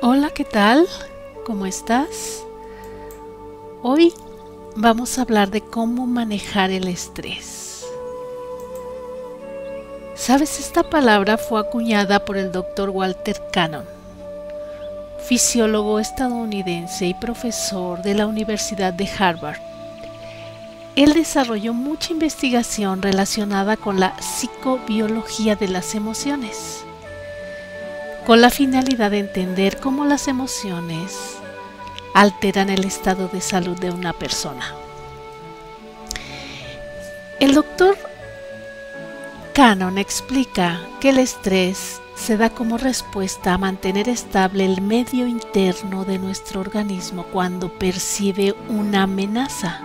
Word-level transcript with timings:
Hola, 0.00 0.30
¿qué 0.30 0.44
tal? 0.44 0.86
¿Cómo 1.44 1.66
estás? 1.66 2.44
Hoy 3.82 4.14
vamos 4.76 5.18
a 5.18 5.22
hablar 5.22 5.50
de 5.50 5.60
cómo 5.60 6.06
manejar 6.06 6.70
el 6.70 6.86
estrés. 6.86 7.84
Sabes, 10.14 10.60
esta 10.60 10.88
palabra 10.88 11.36
fue 11.36 11.58
acuñada 11.58 12.24
por 12.24 12.36
el 12.36 12.52
doctor 12.52 12.90
Walter 12.90 13.42
Cannon, 13.52 13.84
fisiólogo 15.26 15.98
estadounidense 15.98 17.06
y 17.06 17.14
profesor 17.14 18.00
de 18.00 18.14
la 18.14 18.28
Universidad 18.28 18.92
de 18.92 19.10
Harvard. 19.18 19.58
Él 20.94 21.12
desarrolló 21.12 21.74
mucha 21.74 22.12
investigación 22.12 23.02
relacionada 23.02 23.76
con 23.76 23.98
la 23.98 24.16
psicobiología 24.20 25.56
de 25.56 25.66
las 25.66 25.96
emociones 25.96 26.84
con 28.28 28.42
la 28.42 28.50
finalidad 28.50 29.10
de 29.12 29.20
entender 29.20 29.78
cómo 29.78 30.04
las 30.04 30.28
emociones 30.28 31.38
alteran 32.12 32.68
el 32.68 32.84
estado 32.84 33.26
de 33.28 33.40
salud 33.40 33.78
de 33.78 33.90
una 33.90 34.12
persona. 34.12 34.74
El 37.40 37.54
doctor 37.54 37.96
Cannon 39.54 39.96
explica 39.96 40.78
que 41.00 41.08
el 41.08 41.20
estrés 41.20 42.02
se 42.16 42.36
da 42.36 42.50
como 42.50 42.76
respuesta 42.76 43.54
a 43.54 43.58
mantener 43.58 44.10
estable 44.10 44.66
el 44.66 44.82
medio 44.82 45.26
interno 45.26 46.04
de 46.04 46.18
nuestro 46.18 46.60
organismo 46.60 47.24
cuando 47.32 47.70
percibe 47.78 48.54
una 48.68 49.04
amenaza, 49.04 49.80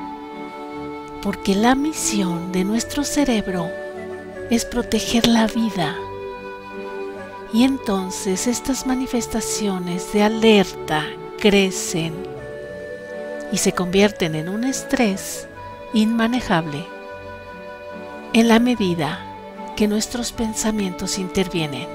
porque 1.21 1.55
la 1.55 1.75
misión 1.75 2.51
de 2.51 2.65
nuestro 2.65 3.05
cerebro 3.05 3.71
es 4.49 4.65
proteger 4.65 5.27
la 5.27 5.47
vida 5.47 5.95
y 7.53 7.63
entonces 7.63 8.47
estas 8.47 8.87
manifestaciones 8.87 10.11
de 10.11 10.23
alerta 10.23 11.05
crecen 11.39 12.13
y 13.51 13.57
se 13.57 13.73
convierten 13.73 14.33
en 14.33 14.49
un 14.49 14.63
estrés 14.63 15.47
inmanejable 15.93 16.83
en 18.33 18.47
la 18.47 18.59
medida 18.59 19.19
que 19.75 19.87
nuestros 19.87 20.31
pensamientos 20.31 21.19
intervienen. 21.19 21.87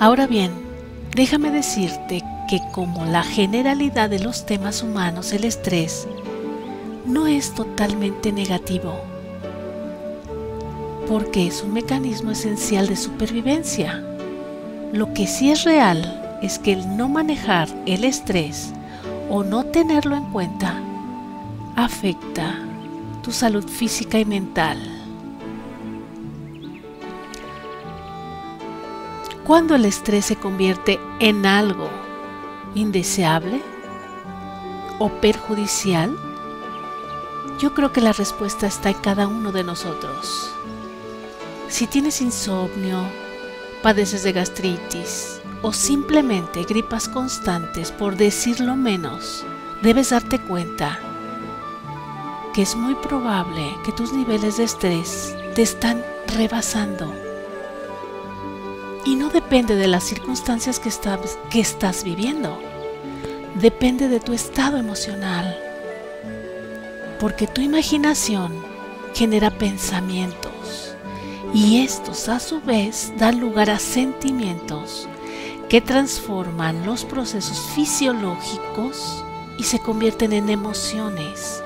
Ahora 0.00 0.26
bien, 0.26 0.52
déjame 1.14 1.50
decirte 1.50 2.22
que 2.48 2.60
como 2.72 3.04
la 3.04 3.22
generalidad 3.22 4.08
de 4.08 4.20
los 4.20 4.46
temas 4.46 4.82
humanos, 4.82 5.32
el 5.34 5.44
estrés 5.44 6.08
no 7.04 7.26
es 7.26 7.54
totalmente 7.54 8.32
negativo 8.32 9.13
porque 11.08 11.46
es 11.46 11.62
un 11.62 11.72
mecanismo 11.72 12.30
esencial 12.30 12.86
de 12.86 12.96
supervivencia. 12.96 14.02
Lo 14.92 15.12
que 15.12 15.26
sí 15.26 15.50
es 15.50 15.64
real 15.64 16.38
es 16.42 16.58
que 16.58 16.72
el 16.72 16.96
no 16.96 17.08
manejar 17.08 17.68
el 17.86 18.04
estrés 18.04 18.72
o 19.30 19.42
no 19.42 19.64
tenerlo 19.64 20.16
en 20.16 20.24
cuenta 20.24 20.80
afecta 21.76 22.58
tu 23.22 23.32
salud 23.32 23.66
física 23.66 24.18
y 24.18 24.24
mental. 24.24 24.78
Cuando 29.44 29.74
el 29.74 29.84
estrés 29.84 30.26
se 30.26 30.36
convierte 30.36 30.98
en 31.20 31.44
algo 31.44 31.90
indeseable 32.74 33.60
o 34.98 35.08
perjudicial, 35.08 36.16
yo 37.58 37.74
creo 37.74 37.92
que 37.92 38.00
la 38.00 38.12
respuesta 38.12 38.66
está 38.66 38.90
en 38.90 38.96
cada 38.96 39.26
uno 39.26 39.52
de 39.52 39.64
nosotros. 39.64 40.54
Si 41.68 41.86
tienes 41.86 42.20
insomnio, 42.20 43.04
padeces 43.82 44.22
de 44.22 44.32
gastritis 44.32 45.40
o 45.62 45.72
simplemente 45.72 46.62
gripas 46.64 47.08
constantes, 47.08 47.90
por 47.90 48.16
decirlo 48.16 48.76
menos, 48.76 49.44
debes 49.82 50.10
darte 50.10 50.38
cuenta 50.38 50.98
que 52.54 52.62
es 52.62 52.76
muy 52.76 52.94
probable 52.94 53.74
que 53.84 53.92
tus 53.92 54.12
niveles 54.12 54.58
de 54.58 54.64
estrés 54.64 55.34
te 55.54 55.62
están 55.62 56.04
rebasando. 56.36 57.12
Y 59.04 59.16
no 59.16 59.28
depende 59.30 59.74
de 59.74 59.88
las 59.88 60.04
circunstancias 60.04 60.78
que 60.78 60.88
estás, 60.88 61.38
que 61.50 61.60
estás 61.60 62.04
viviendo, 62.04 62.58
depende 63.56 64.08
de 64.08 64.20
tu 64.20 64.32
estado 64.32 64.76
emocional, 64.76 65.58
porque 67.18 67.46
tu 67.46 67.60
imaginación 67.60 68.52
genera 69.14 69.50
pensamientos 69.50 70.93
y 71.54 71.84
estos 71.84 72.28
a 72.28 72.40
su 72.40 72.60
vez 72.60 73.12
dan 73.16 73.38
lugar 73.38 73.70
a 73.70 73.78
sentimientos 73.78 75.08
que 75.68 75.80
transforman 75.80 76.84
los 76.84 77.04
procesos 77.04 77.60
fisiológicos 77.74 79.24
y 79.56 79.62
se 79.62 79.78
convierten 79.78 80.32
en 80.32 80.50
emociones. 80.50 81.62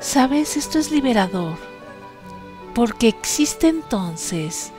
¿Sabes? 0.00 0.56
Esto 0.56 0.78
es 0.78 0.90
liberador, 0.90 1.58
porque 2.74 3.08
existe 3.08 3.68
entonces 3.68 4.72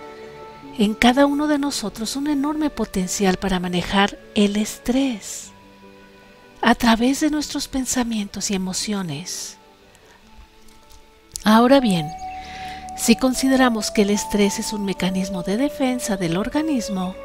en 0.79 0.95
cada 0.95 1.27
uno 1.27 1.45
de 1.45 1.59
nosotros 1.59 2.15
un 2.15 2.27
enorme 2.27 2.71
potencial 2.71 3.37
para 3.37 3.59
manejar 3.59 4.17
el 4.33 4.55
estrés 4.55 5.51
a 6.59 6.73
través 6.73 7.19
de 7.19 7.29
nuestros 7.29 7.67
pensamientos 7.67 8.49
y 8.49 8.55
emociones. 8.55 9.57
Ahora 11.43 11.79
bien, 11.79 12.07
si 12.95 13.15
consideramos 13.15 13.91
que 13.91 14.03
el 14.03 14.11
estrés 14.11 14.59
es 14.59 14.73
un 14.73 14.85
mecanismo 14.85 15.43
de 15.43 15.57
defensa 15.57 16.15
del 16.15 16.37
organismo, 16.37 17.15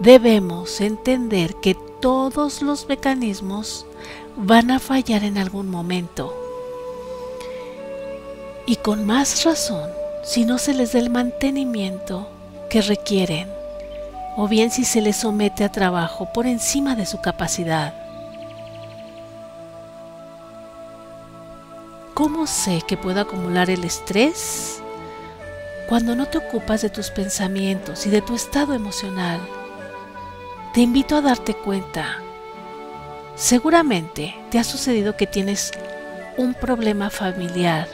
debemos 0.00 0.80
entender 0.80 1.54
que 1.56 1.76
todos 2.00 2.62
los 2.62 2.88
mecanismos 2.88 3.86
van 4.36 4.70
a 4.70 4.78
fallar 4.78 5.24
en 5.24 5.38
algún 5.38 5.68
momento. 5.68 6.34
Y 8.66 8.76
con 8.76 9.04
más 9.04 9.44
razón 9.44 9.90
si 10.22 10.44
no 10.44 10.58
se 10.58 10.72
les 10.72 10.92
da 10.92 10.98
el 10.98 11.10
mantenimiento 11.10 12.28
que 12.70 12.80
requieren, 12.80 13.48
o 14.36 14.48
bien 14.48 14.70
si 14.70 14.84
se 14.84 15.00
les 15.00 15.16
somete 15.16 15.64
a 15.64 15.70
trabajo 15.70 16.32
por 16.32 16.46
encima 16.46 16.96
de 16.96 17.06
su 17.06 17.20
capacidad. 17.20 18.03
¿Cómo 22.14 22.46
sé 22.46 22.82
que 22.86 22.96
puedo 22.96 23.20
acumular 23.20 23.70
el 23.70 23.82
estrés? 23.82 24.80
Cuando 25.88 26.14
no 26.14 26.26
te 26.26 26.38
ocupas 26.38 26.80
de 26.80 26.88
tus 26.88 27.10
pensamientos 27.10 28.06
y 28.06 28.10
de 28.10 28.22
tu 28.22 28.36
estado 28.36 28.72
emocional, 28.72 29.40
te 30.72 30.80
invito 30.80 31.16
a 31.16 31.22
darte 31.22 31.54
cuenta. 31.54 32.22
Seguramente 33.34 34.32
te 34.52 34.60
ha 34.60 34.64
sucedido 34.64 35.16
que 35.16 35.26
tienes 35.26 35.72
un 36.36 36.54
problema 36.54 37.10
familiar, 37.10 37.88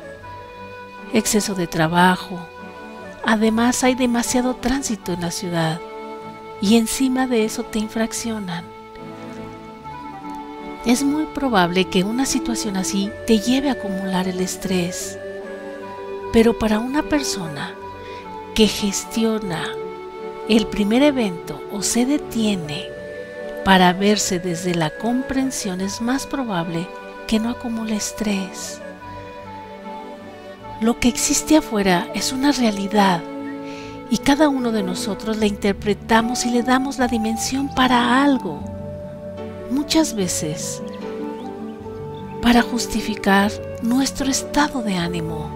exceso 1.15 1.55
de 1.55 1.67
trabajo, 1.67 2.47
además 3.25 3.85
hay 3.85 3.95
demasiado 3.95 4.55
tránsito 4.57 5.15
en 5.15 5.23
la 5.23 5.31
ciudad 5.31 5.81
y 6.61 6.77
encima 6.77 7.27
de 7.27 7.47
eso 7.47 7.63
te 7.63 7.79
infraccionan 7.79 8.80
es 10.87 11.03
muy 11.03 11.27
probable 11.27 11.85
que 11.87 12.05
una 12.05 12.25
situación 12.25 12.77
así 12.77 13.11
te 13.27 13.39
lleve 13.39 13.69
a 13.69 13.73
acumular 13.73 14.29
el 14.29 14.41
estrés. 14.41 15.19
Pero 16.33 16.59
para 16.59 16.79
una 16.79 17.03
persona 17.03 17.75
que 18.55 18.67
gestiona 18.67 19.69
el 20.49 20.67
primer 20.67 21.03
evento 21.03 21.61
o 21.71 21.83
se 21.83 22.07
detiene 22.07 22.87
para 23.65 23.93
verse 23.93 24.39
desde 24.39 24.75
la 24.75 24.91
comprensión 24.91 25.81
es 25.81 26.01
más 26.01 26.27
probable 26.27 26.89
que 27.27 27.39
no 27.39 27.51
acumule 27.51 27.95
estrés. 27.95 28.81
Lo 30.81 30.99
que 30.99 31.09
existe 31.09 31.59
afuera 31.59 32.09
es 32.15 32.33
una 32.33 32.53
realidad 32.53 33.23
y 34.09 34.17
cada 34.19 34.49
uno 34.49 34.73
de 34.73 34.83
nosotros 34.83 35.37
la 35.37 35.47
interpretamos 35.47 36.47
y 36.47 36.51
le 36.51 36.63
damos 36.63 36.99
la 36.99 37.07
dimensión 37.07 37.73
para 37.75 38.25
algo 38.25 38.80
muchas 39.71 40.15
veces 40.15 40.83
para 42.43 42.63
justificar 42.63 43.51
nuestro 43.83 44.31
estado 44.31 44.83
de 44.83 44.97
ánimo. 44.97 45.49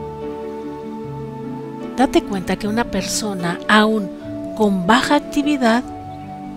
Date 1.96 2.22
cuenta 2.22 2.56
que 2.56 2.68
una 2.68 2.90
persona, 2.90 3.58
aún 3.68 4.10
con 4.56 4.86
baja 4.86 5.16
actividad, 5.16 5.82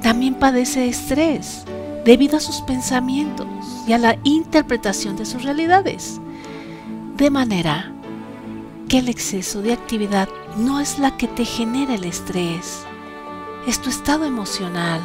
también 0.02 0.36
padece 0.36 0.88
estrés 0.88 1.64
debido 2.06 2.38
a 2.38 2.40
sus 2.40 2.62
pensamientos 2.62 3.48
y 3.88 3.94
a 3.94 3.98
la 3.98 4.18
interpretación 4.24 5.18
de 5.18 5.26
sus 5.26 5.44
realidades. 5.44 6.20
De 7.18 7.30
manera 7.30 7.92
que 8.88 9.00
el 9.00 9.10
exceso 9.10 9.62
de 9.62 9.74
actividad 9.74 10.30
no 10.58 10.80
es 10.80 11.00
la 11.00 11.18
que 11.18 11.28
te 11.28 11.46
genera 11.46 11.96
el 11.96 12.04
estrés, 12.04 12.84
es 13.68 13.82
tu 13.82 13.90
estado 13.90 14.26
emocional 14.26 15.02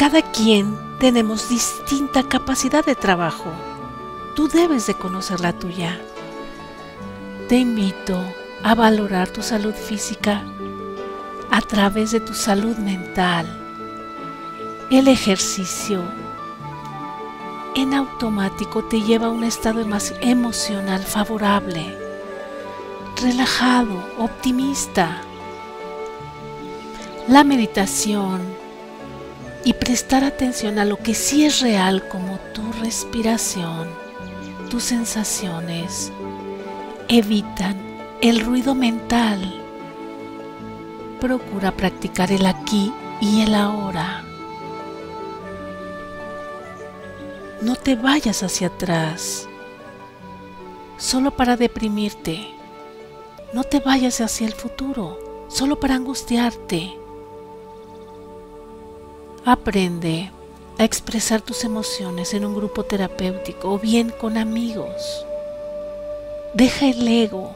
cada 0.00 0.22
quien 0.22 0.78
tenemos 0.98 1.50
distinta 1.50 2.22
capacidad 2.22 2.82
de 2.82 2.94
trabajo. 2.94 3.52
Tú 4.34 4.48
debes 4.48 4.86
de 4.86 4.94
conocer 4.94 5.40
la 5.40 5.52
tuya. 5.52 6.00
Te 7.50 7.58
invito 7.58 8.18
a 8.62 8.74
valorar 8.74 9.28
tu 9.28 9.42
salud 9.42 9.74
física 9.74 10.42
a 11.50 11.60
través 11.60 12.12
de 12.12 12.20
tu 12.20 12.32
salud 12.32 12.78
mental. 12.78 13.44
El 14.90 15.06
ejercicio 15.06 16.02
en 17.74 17.92
automático 17.92 18.82
te 18.82 19.02
lleva 19.02 19.26
a 19.26 19.30
un 19.30 19.44
estado 19.44 19.82
emocional 20.22 21.02
favorable, 21.02 21.94
relajado, 23.20 24.02
optimista. 24.16 25.20
La 27.28 27.44
meditación 27.44 28.59
y 29.64 29.74
prestar 29.74 30.24
atención 30.24 30.78
a 30.78 30.84
lo 30.84 30.96
que 30.96 31.14
sí 31.14 31.44
es 31.44 31.60
real 31.60 32.06
como 32.08 32.38
tu 32.54 32.62
respiración, 32.80 33.88
tus 34.70 34.84
sensaciones, 34.84 36.12
evitan 37.08 37.76
el 38.20 38.40
ruido 38.40 38.74
mental. 38.74 39.40
Procura 41.20 41.72
practicar 41.72 42.32
el 42.32 42.46
aquí 42.46 42.92
y 43.20 43.42
el 43.42 43.54
ahora. 43.54 44.24
No 47.60 47.76
te 47.76 47.94
vayas 47.94 48.42
hacia 48.42 48.68
atrás 48.68 49.46
solo 50.96 51.30
para 51.32 51.56
deprimirte. 51.56 52.54
No 53.52 53.64
te 53.64 53.80
vayas 53.80 54.20
hacia 54.20 54.46
el 54.46 54.52
futuro 54.52 55.18
solo 55.48 55.80
para 55.80 55.96
angustiarte. 55.96 56.99
Aprende 59.46 60.30
a 60.78 60.84
expresar 60.84 61.40
tus 61.40 61.64
emociones 61.64 62.34
en 62.34 62.44
un 62.44 62.54
grupo 62.54 62.84
terapéutico 62.84 63.72
o 63.72 63.78
bien 63.78 64.10
con 64.10 64.36
amigos. 64.36 65.24
Deja 66.52 66.86
el 66.86 67.08
ego 67.08 67.54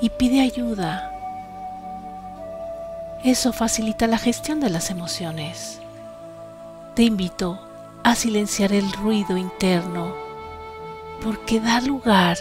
y 0.00 0.08
pide 0.08 0.40
ayuda. 0.40 1.10
Eso 3.22 3.52
facilita 3.52 4.06
la 4.06 4.16
gestión 4.16 4.60
de 4.60 4.70
las 4.70 4.88
emociones. 4.88 5.78
Te 6.94 7.02
invito 7.02 7.60
a 8.02 8.14
silenciar 8.14 8.72
el 8.72 8.90
ruido 8.92 9.36
interno 9.36 10.14
porque 11.22 11.60
da 11.60 11.82
lugar 11.82 12.38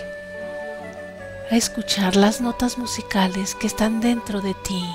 a 1.51 1.55
escuchar 1.57 2.15
las 2.15 2.39
notas 2.39 2.77
musicales 2.77 3.55
que 3.55 3.67
están 3.67 3.99
dentro 3.99 4.39
de 4.39 4.53
ti 4.53 4.85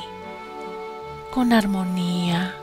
con 1.30 1.52
armonía 1.52 2.54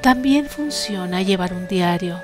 también 0.00 0.46
funciona 0.46 1.22
llevar 1.22 1.52
un 1.52 1.68
diario. 1.68 2.20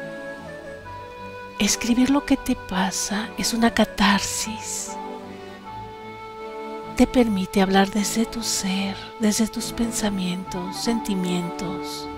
Escribir 1.58 2.10
lo 2.10 2.24
que 2.24 2.36
te 2.36 2.56
pasa 2.56 3.28
es 3.36 3.52
una 3.52 3.72
catarsis. 3.72 4.92
Te 6.96 7.06
permite 7.06 7.60
hablar 7.60 7.90
desde 7.90 8.24
tu 8.24 8.42
ser, 8.42 8.96
desde 9.20 9.46
tus 9.46 9.72
pensamientos, 9.72 10.76
sentimientos. 10.76 12.08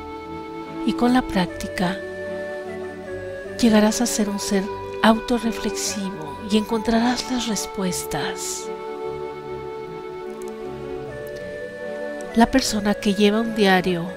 Y 0.86 0.92
con 0.92 1.12
la 1.12 1.22
práctica 1.22 1.96
llegarás 3.60 4.00
a 4.00 4.06
ser 4.06 4.28
un 4.28 4.38
ser 4.38 4.64
autorreflexivo 5.02 6.38
y 6.48 6.56
encontrarás 6.56 7.28
las 7.32 7.48
respuestas. 7.48 8.68
La 12.36 12.46
persona 12.46 12.94
que 12.94 13.14
lleva 13.14 13.40
un 13.40 13.56
diario 13.56 14.08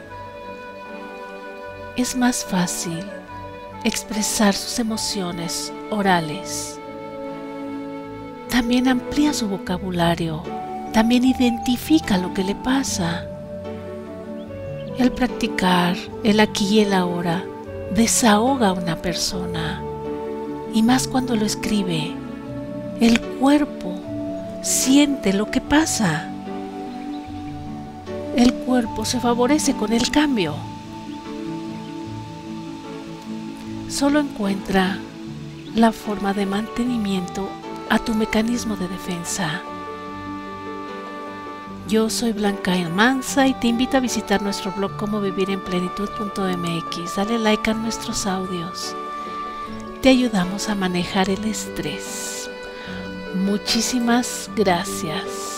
es 2.01 2.15
más 2.15 2.43
fácil 2.43 2.99
expresar 3.83 4.55
sus 4.55 4.79
emociones 4.79 5.71
orales. 5.91 6.79
También 8.49 8.87
amplía 8.87 9.33
su 9.33 9.47
vocabulario, 9.47 10.41
también 10.93 11.23
identifica 11.23 12.17
lo 12.17 12.33
que 12.33 12.43
le 12.43 12.55
pasa. 12.55 13.27
El 14.97 15.11
practicar 15.11 15.95
el 16.23 16.39
aquí 16.39 16.67
y 16.69 16.79
el 16.79 16.93
ahora 16.93 17.43
desahoga 17.93 18.69
a 18.69 18.73
una 18.73 18.95
persona 19.01 19.81
y 20.73 20.81
más 20.81 21.07
cuando 21.07 21.35
lo 21.35 21.45
escribe. 21.45 22.15
El 22.99 23.21
cuerpo 23.21 23.93
siente 24.63 25.33
lo 25.33 25.51
que 25.51 25.61
pasa. 25.61 26.27
El 28.35 28.53
cuerpo 28.53 29.05
se 29.05 29.19
favorece 29.19 29.75
con 29.75 29.93
el 29.93 30.09
cambio. 30.09 30.70
Solo 33.91 34.19
encuentra 34.19 34.97
la 35.75 35.91
forma 35.91 36.33
de 36.33 36.45
mantenimiento 36.45 37.47
a 37.89 37.99
tu 37.99 38.15
mecanismo 38.15 38.77
de 38.77 38.87
defensa. 38.87 39.61
Yo 41.87 42.09
soy 42.09 42.31
Blanca 42.31 42.73
Mansa 42.89 43.47
y 43.47 43.53
te 43.55 43.67
invito 43.67 43.97
a 43.97 43.99
visitar 43.99 44.41
nuestro 44.41 44.71
blog 44.71 44.95
como 44.95 45.19
vivir 45.19 45.49
en 45.49 45.59
plenitud.mx. 45.59 47.15
Dale 47.17 47.39
like 47.39 47.69
a 47.69 47.73
nuestros 47.73 48.25
audios. 48.25 48.95
Te 50.01 50.09
ayudamos 50.09 50.69
a 50.69 50.75
manejar 50.75 51.29
el 51.29 51.43
estrés. 51.43 52.49
Muchísimas 53.35 54.49
gracias. 54.55 55.50